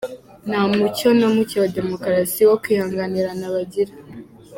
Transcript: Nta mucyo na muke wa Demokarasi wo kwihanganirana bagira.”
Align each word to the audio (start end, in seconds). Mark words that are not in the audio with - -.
Nta 0.47 0.61
mucyo 0.73 1.07
na 1.19 1.27
muke 1.33 1.55
wa 1.61 1.69
Demokarasi 1.77 2.41
wo 2.49 2.55
kwihanganirana 2.61 3.45
bagira.” 3.55 3.93